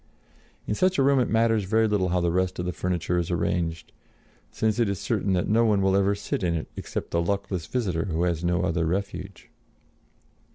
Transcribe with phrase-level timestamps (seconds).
[0.65, 3.29] In such a room it matters very little how the rest of the furniture is
[3.29, 3.91] arranged,
[4.49, 7.67] since it is certain that no one will ever sit in it except the luckless
[7.67, 9.51] visitor who has no other refuge.